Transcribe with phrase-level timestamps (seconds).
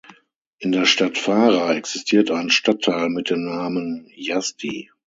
[0.57, 4.89] In der Stadt Farah existiert ein Stadtteil mit dem Namen Yazdi.